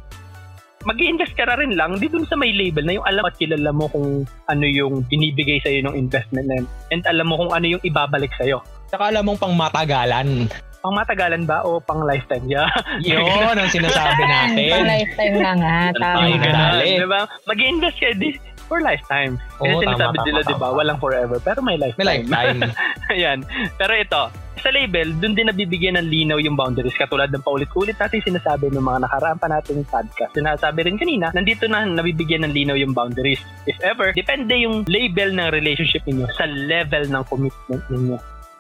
[0.88, 3.36] mag invest ka na rin lang di dun sa may label na yung alam at
[3.36, 6.68] kilala mo kung ano yung binibigay sa'yo ng investment na yun.
[6.96, 8.64] And alam mo kung ano yung ibabalik sa'yo.
[8.88, 10.48] Saka alam mong pang matagalan.
[10.80, 12.48] Pang matagalan ba o pang lifetime?
[12.48, 12.72] Yeah.
[13.04, 14.72] Yun ang sinasabi natin.
[14.72, 15.78] pang lifetime na nga.
[16.00, 16.80] Tama.
[16.80, 17.22] Diba?
[17.44, 18.40] Mag-invest ka di
[18.70, 19.36] for lifetime.
[19.58, 22.06] Kasi Oo, sinasabi tama, nila, di ba, walang forever, pero may lifetime.
[22.06, 22.60] May lifetime.
[23.18, 23.40] Ayan.
[23.76, 24.22] Pero ito,
[24.60, 26.96] sa label, dun din nabibigyan ng linaw yung boundaries.
[26.96, 30.32] Katulad ng paulit-ulit natin sinasabi ng mga nakaraan pa natin podcast.
[30.36, 33.40] Sinasabi rin kanina, nandito na nabibigyan ng linaw yung boundaries.
[33.66, 38.18] If ever, depende yung label ng relationship niyo sa level ng commitment niyo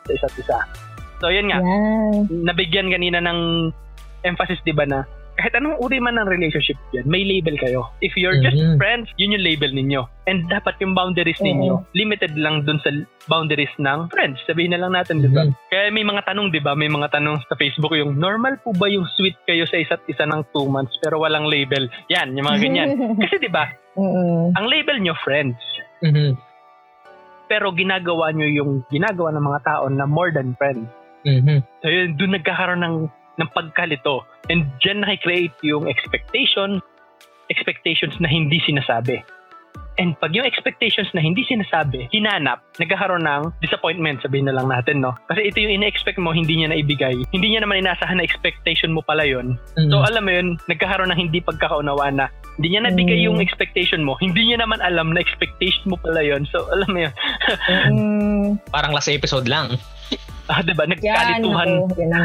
[0.07, 0.57] sa isa't isa.
[1.19, 1.59] So, yun nga.
[1.59, 2.51] Yeah.
[2.51, 3.69] Nabigyan kanina ng
[4.23, 5.03] emphasis, di ba, na
[5.39, 7.87] kahit anong uri man ng relationship yan, may label kayo.
[8.03, 8.75] If you're mm-hmm.
[8.75, 10.03] just friends, yun yung label ninyo.
[10.27, 11.63] And dapat yung boundaries mm-hmm.
[11.63, 12.91] ninyo, limited lang dun sa
[13.31, 14.43] boundaries ng friends.
[14.43, 15.31] Sabihin na lang natin, mm-hmm.
[15.31, 15.47] di ba?
[15.71, 16.75] Kaya may mga tanong, di ba?
[16.75, 20.27] May mga tanong sa Facebook yung, normal po ba yung sweet kayo sa isa't isa
[20.27, 21.87] ng two months pero walang label?
[22.11, 22.89] Yan, yung mga ganyan.
[23.23, 24.59] Kasi di ba, mm-hmm.
[24.59, 25.55] ang label nyo, friends.
[26.03, 26.35] Mm-hmm.
[27.47, 30.85] Pero ginagawa nyo yung ginagawa ng mga tao na more than friends.
[31.23, 31.59] Mm-hmm.
[31.79, 32.95] So yun, doon nagkakaroon ng
[33.39, 34.27] ng pagkalito.
[34.51, 36.83] And dyan nakikreate yung expectation,
[37.49, 39.23] expectations na hindi sinasabi.
[39.99, 45.03] And pag yung expectations na hindi sinasabi, hinanap, nagkakaroon ng disappointment, sabihin na lang natin,
[45.03, 45.11] no?
[45.27, 47.19] Kasi ito yung ina-expect mo, hindi niya naibigay.
[47.35, 49.59] Hindi niya naman inasahan na expectation mo pala yun.
[49.75, 49.91] Mm-hmm.
[49.91, 53.27] So alam mo yun, nagkakaroon ng hindi pagkakaunawaan na hindi niya nabigay mm-hmm.
[53.27, 54.15] yung expectation mo.
[54.23, 56.47] Hindi niya naman alam na expectation mo pala yun.
[56.47, 57.13] So alam mo yun.
[57.67, 58.71] mm-hmm.
[58.75, 59.75] Parang last episode lang.
[60.49, 60.89] Ah, 'di ba?
[60.89, 61.69] Nagkalituhan.
[61.93, 62.19] Yan,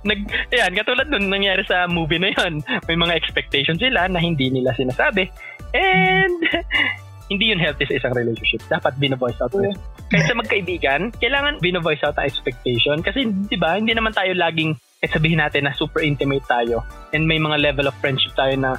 [0.08, 2.64] Nag yan, katulad nung nangyari sa movie na 'yon.
[2.88, 5.28] May mga expectations sila na hindi nila sinasabi.
[5.76, 6.40] And
[7.30, 8.64] hindi yun healthy sa isang relationship.
[8.66, 9.70] Dapat bino-voice out mo.
[10.10, 12.98] Kahit sa magkaibigan, kailangan bino-voice out ang expectation.
[13.06, 16.82] Kasi, di ba, hindi naman tayo laging, eh sabihin natin na super intimate tayo.
[17.14, 18.74] And may mga level of friendship tayo na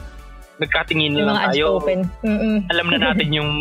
[0.59, 1.81] nagkatingin lang tayo.
[1.81, 2.67] Mm-mm.
[2.69, 3.51] Alam na natin yung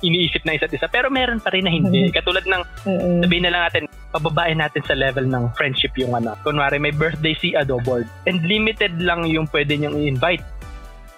[0.00, 0.88] iniisip na isa't isa.
[0.88, 2.08] Pero meron pa rin na hindi.
[2.08, 2.16] Mm-hmm.
[2.16, 3.18] Katulad ng, Mm-mm.
[3.22, 6.34] sabihin na lang natin, pababain natin sa level ng friendship yung ano.
[6.42, 8.08] Kunwari, may birthday si Adobord.
[8.26, 10.42] And limited lang yung pwede niyang i-invite.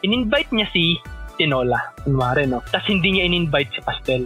[0.02, 0.98] In-invite niya si
[1.40, 1.94] Tinola.
[2.04, 2.60] Kunwari, no?
[2.68, 4.22] Tapos hindi niya in-invite si Pastel.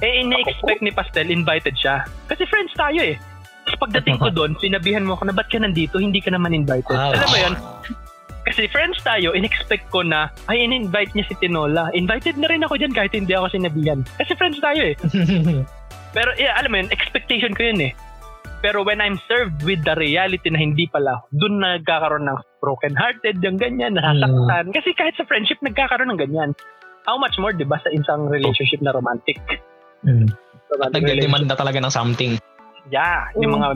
[0.00, 2.04] Eh, ina-expect ni Pastel, invited siya.
[2.28, 3.16] Kasi friends tayo eh.
[3.68, 6.96] Tapos pagdating ko doon, sinabihan mo ako na ba't ka nandito, hindi ka naman invited.
[6.96, 7.54] Ah, Alam mo yun?
[8.46, 11.90] Kasi friends tayo, in-expect ko na, ay, in-invite niya si Tinola.
[11.98, 14.06] Invited na rin ako dyan kahit hindi ako sinabihan.
[14.22, 14.94] Kasi friends tayo eh.
[16.16, 17.92] Pero yeah, alam mo yun, expectation ko yun eh.
[18.62, 23.42] Pero when I'm served with the reality na hindi pala, dun nagkakaroon ng broken hearted,
[23.42, 24.70] yung ganyan, nasasaktan.
[24.70, 24.74] Mm.
[24.74, 26.50] Kasi kahit sa friendship, nagkakaroon ng ganyan.
[27.04, 29.38] How much more, di ba, sa isang relationship na romantic?
[30.06, 30.30] Mm.
[30.72, 32.38] Romantic Nag-demand na talaga ng something.
[32.86, 33.56] Yeah, yung mm.
[33.58, 33.68] mga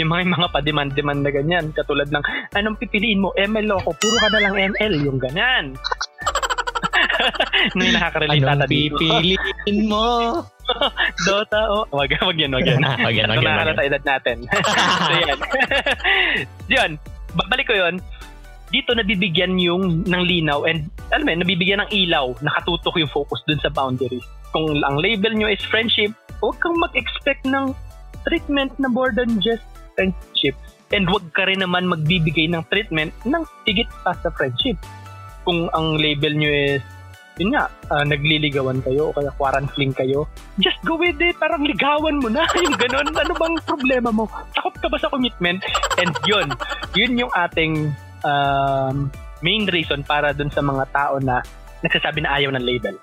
[0.00, 2.24] yung mga mga pa-demand-demand na ganyan, katulad ng
[2.56, 5.76] anong pipiliin mo, ML o puro ka na lang ML, yung ganyan.
[7.76, 10.40] Nung nakaka-relate anong pipiliin mo?
[11.28, 12.00] Dota o oh.
[12.00, 12.80] wag wag yan, wag yan.
[12.80, 13.56] wag yan, wag yan.
[13.60, 13.84] Wag yan.
[13.84, 14.36] edad natin.
[15.04, 15.38] so yan.
[16.72, 16.90] yun,
[17.36, 18.00] babalik ko yun.
[18.72, 23.44] dito nabibigyan yung ng linaw and alam mo, yun, nabibigyan ng ilaw, nakatutok yung focus
[23.44, 24.24] dun sa boundaries.
[24.50, 27.70] Kung ang label nyo is friendship, huwag kang mag-expect ng
[28.26, 30.56] treatment na more than just friendship.
[30.92, 34.78] And huwag ka rin naman magbibigay ng treatment ng higit pa sa friendship.
[35.44, 36.84] Kung ang label nyo is
[37.34, 40.30] yun nga, uh, nagliligawan kayo o kaya quarantine kayo,
[40.62, 41.34] just go with it.
[41.42, 42.46] Parang ligawan mo na.
[42.64, 43.10] yung ganun.
[43.10, 44.30] Ano bang problema mo?
[44.54, 45.58] Takot ka ba sa commitment?
[45.98, 46.54] And yun,
[46.94, 47.90] yun yung ating
[48.22, 49.10] um,
[49.42, 51.42] main reason para dun sa mga tao na
[51.82, 52.94] nagsasabi na ayaw ng label.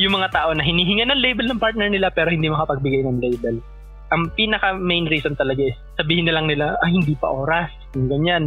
[0.00, 3.60] Yung mga tao na hinihinga ng label ng partner nila pero hindi makapagbigay ng label.
[4.08, 8.08] Ang pinaka main reason talaga is sabihin na lang nila, ah hindi pa oras, yung
[8.08, 8.44] ganyan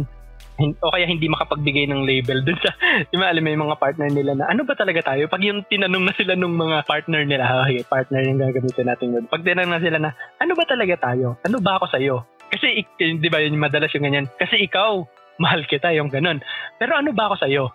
[0.60, 2.70] o kaya hindi makapagbigay ng label dun sa,
[3.10, 5.26] di alam mo yung mga partner nila na, ano ba talaga tayo?
[5.26, 9.24] Pag yung tinanong na sila nung mga partner nila, okay, partner yung gagamitin natin yun.
[9.26, 11.40] Pag tinanong na sila na, ano ba talaga tayo?
[11.42, 12.16] Ano ba ako sa'yo?
[12.52, 14.28] Kasi, di ba, yun madalas yung ganyan.
[14.36, 15.00] Kasi ikaw,
[15.40, 16.44] mahal kita, yung ganun.
[16.76, 17.72] Pero ano ba ako sa'yo?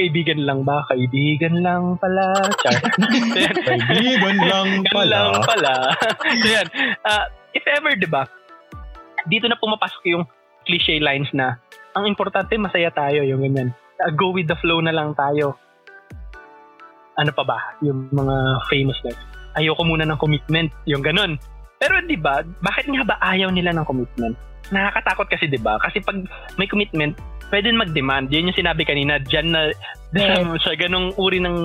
[0.00, 0.80] Kaibigan lang ba?
[0.88, 2.32] Kaibigan lang pala.
[2.64, 2.72] Char.
[3.68, 5.36] Kaibigan lang pala.
[5.36, 5.92] lang pala.
[6.40, 6.64] so yan.
[7.04, 8.24] Uh, if ever, di ba,
[9.28, 10.24] dito na pumapasok yung
[10.64, 11.60] cliche lines na
[11.92, 13.76] ang importante masaya tayo, yung ganyan.
[14.00, 15.60] Uh, go with the flow na lang tayo.
[17.20, 17.58] Ano pa ba?
[17.84, 18.36] Yung mga
[18.72, 19.12] famous na.
[19.60, 21.36] Ayoko muna ng commitment, yung ganun.
[21.80, 24.36] Pero 'di ba, bakit nga ba ayaw nila ng commitment?
[24.68, 25.80] Nakakatakot kasi 'di ba?
[25.80, 26.20] Kasi pag
[26.60, 27.16] may commitment,
[27.48, 28.28] pwede mag-demand.
[28.28, 29.72] Yun yung sinabi kanina, diyan na
[30.12, 30.44] yeah.
[30.64, 31.56] sa ganung uri ng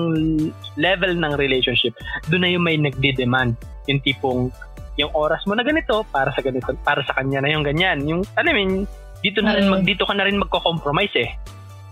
[0.80, 1.92] level ng relationship,
[2.32, 3.60] doon na yung may nagde-demand.
[3.92, 4.48] Yung tipong
[4.96, 8.00] yung oras mo na ganito para sa ganito, para sa kanya na yung ganyan.
[8.08, 8.88] Yung alam mo,
[9.20, 11.30] dito na rin mag, dito ka na rin magko-compromise eh.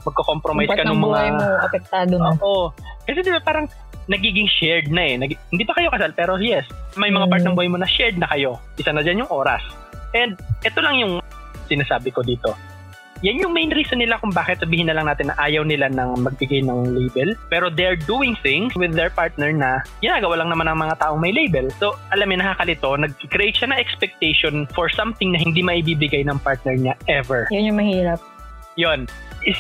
[0.09, 2.33] Magko-compromise ka ng mga mo apektado na.
[2.41, 2.73] Oo.
[3.05, 3.69] Kasi di ba parang
[4.11, 5.15] nagiging shared na eh.
[5.17, 6.69] Nag, hindi pa kayo kasal pero yes,
[7.01, 7.33] may mga mm.
[7.33, 8.61] part ng buhay mo na shared na kayo.
[8.77, 9.63] Isa na dyan yung oras.
[10.15, 11.13] And ito lang yung
[11.67, 12.53] sinasabi ko dito
[13.25, 16.21] yan yung main reason nila kung bakit sabihin na lang natin na ayaw nila ng
[16.21, 17.33] magbigay ng label.
[17.49, 21.33] Pero they're doing things with their partner na ginagawa lang naman ng mga taong may
[21.33, 21.73] label.
[21.81, 26.77] So, alam mo, nakakalito, nag-create siya ng expectation for something na hindi maibibigay ng partner
[26.77, 27.49] niya ever.
[27.49, 28.21] Yun yung mahirap.
[28.77, 29.09] Yun.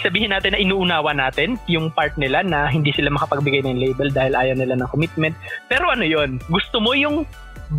[0.00, 4.32] Sabihin natin na inuunawa natin yung part nila na hindi sila makapagbigay ng label dahil
[4.32, 5.36] ayaw nila ng commitment.
[5.68, 7.28] Pero ano yon Gusto mo yung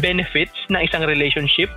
[0.01, 1.69] benefits ng isang relationship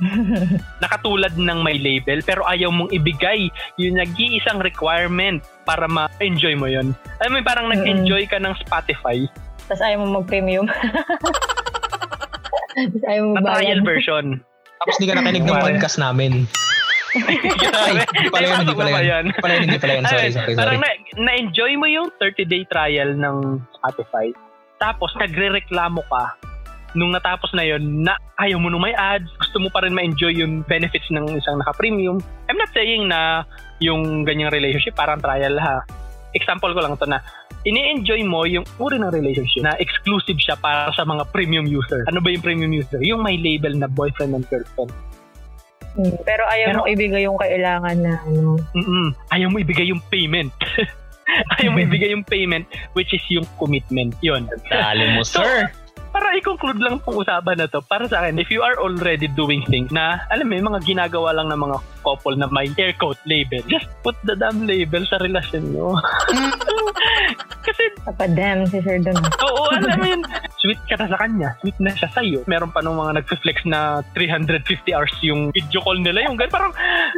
[0.82, 3.46] nakatulad ng may label pero ayaw mong ibigay
[3.78, 6.92] yung nag-iisang requirement para ma-enjoy mo yon.
[7.22, 9.22] Alam mo, parang nag-enjoy ka ng Spotify.
[9.70, 10.66] Tapos ayaw mo mag-premium.
[12.74, 14.42] Tapos ayaw mo ba trial version.
[14.82, 16.44] Tapos hindi ka nakinig ng podcast namin.
[17.14, 19.22] Ay, pala yan, hindi pala yan.
[19.30, 20.04] Hindi pala yan, hindi pala yan.
[20.10, 20.58] Sorry, sorry, sorry.
[20.58, 23.36] Parang na, na-enjoy mo yung 30-day trial ng
[23.78, 24.34] Spotify.
[24.82, 26.24] Tapos nagre-reklamo ka
[26.94, 30.30] nung natapos na yon na ayaw mo nung may ads, gusto mo pa rin ma-enjoy
[30.30, 32.22] yung benefits ng isang naka-premium.
[32.46, 33.42] I'm not saying na
[33.82, 35.82] yung ganyang relationship parang trial ha.
[36.34, 37.18] Example ko lang to na
[37.66, 42.06] ini-enjoy mo yung uri ng relationship na exclusive siya para sa mga premium user.
[42.06, 43.02] Ano ba yung premium user?
[43.02, 44.94] Yung may label na boyfriend and girlfriend.
[45.94, 48.58] Hmm, pero ayaw pero, mo ibigay yung kailangan na ano.
[48.74, 50.50] Mm-mm, ayaw mo ibigay yung payment.
[51.58, 52.66] ayaw mo ibigay yung payment
[52.98, 54.14] which is yung commitment.
[54.20, 54.50] Yun.
[54.68, 55.70] Dali mo, sir.
[55.70, 55.83] So, para
[56.36, 59.90] i-conclude lang tong usapan na to, para sa akin, if you are already doing things
[59.94, 63.88] na, alam mo, mga ginagawa lang ng mga couple na may air quote label, just
[64.04, 65.96] put the damn label sa relasyon nyo.
[67.64, 67.82] Kasi...
[68.04, 69.16] Papadam si Sir Don.
[69.16, 70.22] Oo, alam mo yun,
[70.60, 72.40] sweet ka na sa kanya, sweet na siya sa'yo.
[72.44, 76.72] Meron pa nung mga nag-flex na 350 hours yung video call nila, yung ganun, parang,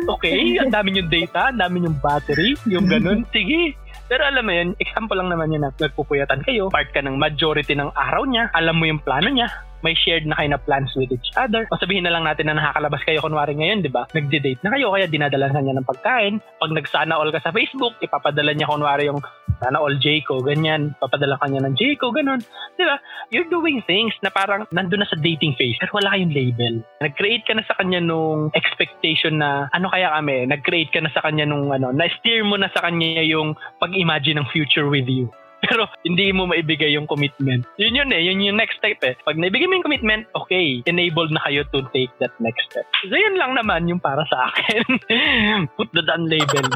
[0.06, 3.74] okay, ang dami yung data, ang dami yung battery, yung ganun, sige,
[4.06, 7.74] pero alam mo yun, example lang naman yun na nagpupuyatan kayo, part ka ng majority
[7.74, 9.50] ng araw niya, alam mo yung plano niya,
[9.86, 11.70] may shared na kayo na plans with each other.
[11.70, 14.10] O sabihin na lang natin na nakakalabas kayo kunwari ngayon, di ba?
[14.10, 16.42] Nagde-date na kayo, kaya dinadala niya ng pagkain.
[16.58, 19.22] Pag nagsana all ka sa Facebook, ipapadala niya kunwari yung
[19.62, 20.98] sana all Jayco, ganyan.
[20.98, 22.42] Papadala kanya ng Jayco, ganun.
[22.74, 22.98] Di ba?
[23.30, 26.74] You're doing things na parang nandun na sa dating phase, pero wala kayong label.
[27.00, 31.22] Nag-create ka na sa kanya nung expectation na ano kaya kami, nag-create ka na sa
[31.22, 35.30] kanya nung ano, na-steer mo na sa kanya yung pag-imagine ng future with you.
[35.66, 37.66] Pero hindi mo maibigay yung commitment.
[37.76, 39.14] Yun yun eh, yun yung next step eh.
[39.26, 42.86] Pag naibigay mo yung commitment, okay, enabled na kayo to take that next step.
[43.06, 44.84] So yun lang naman yung para sa akin.
[45.78, 46.66] Put the done label.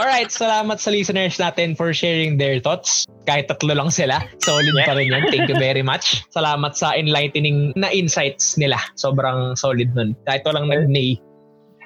[0.00, 3.04] Alright, salamat sa listeners natin for sharing their thoughts.
[3.28, 4.88] Kahit tatlo lang sila, solid yeah.
[4.88, 5.28] pa rin yun.
[5.28, 6.24] Thank you very much.
[6.32, 8.80] Salamat sa enlightening na insights nila.
[8.96, 10.16] Sobrang solid nun.
[10.24, 11.20] Kahit walang nag-nay.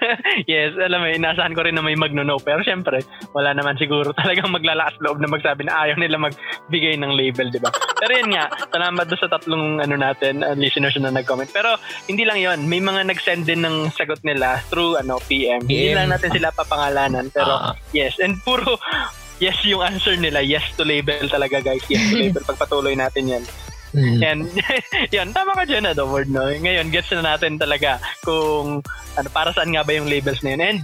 [0.50, 2.38] yes, alam mo, inasahan ko rin na may magno-no.
[2.42, 3.02] Pero syempre,
[3.32, 7.60] wala naman siguro talagang maglalakas loob na magsabi na ayaw nila magbigay ng label, di
[7.62, 7.70] ba?
[7.72, 11.50] Pero yun nga, salamat doon sa tatlong ano natin, uh, listeners na nag-comment.
[11.50, 11.76] Pero
[12.10, 15.64] hindi lang yon may mga nag-send din ng sagot nila through ano PM.
[15.64, 17.30] Hindi lang natin sila papangalanan.
[17.30, 17.74] Pero uh-huh.
[17.94, 18.76] yes, and puro
[19.42, 20.42] yes yung answer nila.
[20.42, 21.82] Yes to label talaga guys.
[21.86, 22.42] Yes to label.
[22.44, 23.44] Pagpatuloy natin yan.
[23.94, 24.18] Mm.
[24.26, 24.40] And
[25.14, 26.50] yan, tama ka dyan, word, no?
[26.50, 28.82] Ngayon, gets na natin talaga kung
[29.14, 30.62] ano, para saan nga ba yung labels na yun.
[30.62, 30.78] And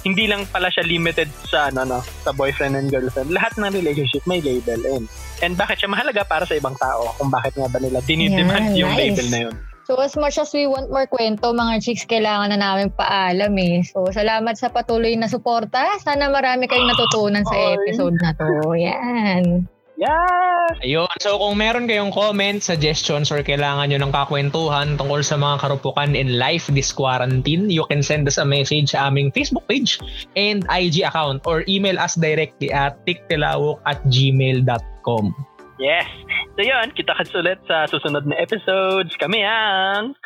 [0.00, 3.32] hindi lang pala siya limited sa ano no, sa boyfriend and girlfriend.
[3.36, 5.04] Lahat ng relationship may label and
[5.44, 8.80] and bakit siya mahalaga para sa ibang tao kung bakit nga ba nila dinidemand yeah,
[8.80, 9.00] yung nice.
[9.04, 9.56] label na yun.
[9.84, 13.82] So as much as we want more kwento, mga chicks, kailangan na namin paalam eh.
[13.82, 15.98] So salamat sa patuloy na suporta.
[16.00, 18.72] Sana marami kayong natutunan sa episode na to.
[18.78, 19.66] Yan.
[20.00, 20.80] Yeah!
[20.80, 21.12] Ayun.
[21.20, 26.16] So kung meron kayong comments, suggestions, or kailangan nyo ng kakwentuhan tungkol sa mga karupukan
[26.16, 30.00] in life this quarantine, you can send us a message sa aming Facebook page
[30.40, 35.36] and IG account or email us directly at tiktilawok at gmail.com.
[35.76, 36.08] Yes.
[36.56, 39.12] So yun, kita-kits ulit sa susunod na episodes.
[39.20, 40.16] Kami ang...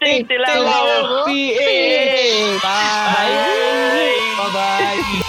[0.00, 1.28] Tiktilawok!
[1.28, 2.56] Bye!
[2.64, 4.16] Bye!
[4.40, 5.25] Bye-bye!